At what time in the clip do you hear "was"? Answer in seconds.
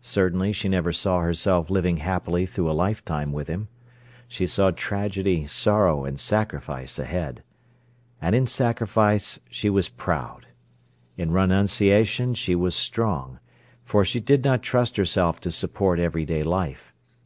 9.68-9.90, 12.54-12.74